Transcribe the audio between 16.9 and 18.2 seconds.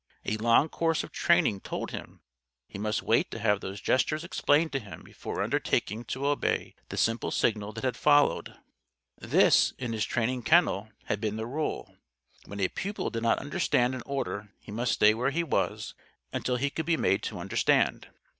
made to understand.